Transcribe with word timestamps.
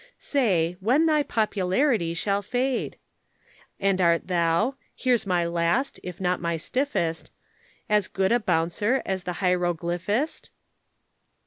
Say, 0.17 0.77
when 0.79 1.05
thy 1.05 1.21
popularity 1.21 2.15
shall 2.15 2.41
fade? 2.41 2.97
And 3.79 4.01
art 4.01 4.25
thou 4.29 4.73
here's 4.95 5.27
my 5.27 5.45
last, 5.45 5.99
if 6.01 6.19
not 6.19 6.41
my 6.41 6.57
stiffest 6.57 7.29
As 7.87 8.07
good 8.07 8.31
a 8.31 8.39
bouncer 8.39 9.03
as 9.05 9.25
the 9.25 9.33
hieroglyphist? 9.33 10.49